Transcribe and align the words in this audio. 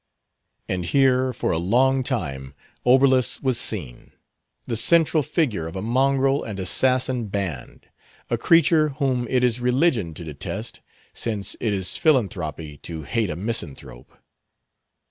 And 0.67 0.85
here, 0.85 1.31
for 1.31 1.51
a 1.51 1.59
long 1.59 2.01
time, 2.01 2.55
Oberlus 2.87 3.39
was 3.43 3.59
seen; 3.59 4.13
the 4.65 4.75
central 4.75 5.21
figure 5.21 5.67
of 5.67 5.75
a 5.75 5.81
mongrel 5.83 6.43
and 6.43 6.59
assassin 6.59 7.27
band; 7.27 7.85
a 8.27 8.35
creature 8.35 8.89
whom 8.97 9.27
it 9.27 9.43
is 9.43 9.61
religion 9.61 10.15
to 10.15 10.23
detest, 10.23 10.81
since 11.13 11.55
it 11.59 11.71
is 11.71 11.97
philanthropy 11.97 12.77
to 12.77 13.03
hate 13.03 13.29
a 13.29 13.35
misanthrope. 13.35 14.11